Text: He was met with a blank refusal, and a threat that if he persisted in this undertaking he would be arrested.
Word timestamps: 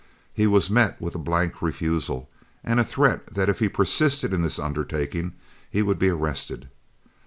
He 0.33 0.47
was 0.47 0.71
met 0.71 0.99
with 0.99 1.13
a 1.13 1.19
blank 1.19 1.61
refusal, 1.61 2.27
and 2.63 2.79
a 2.79 2.83
threat 2.83 3.27
that 3.35 3.49
if 3.49 3.59
he 3.59 3.69
persisted 3.69 4.33
in 4.33 4.41
this 4.41 4.57
undertaking 4.57 5.33
he 5.69 5.83
would 5.83 5.99
be 5.99 6.09
arrested. 6.09 6.69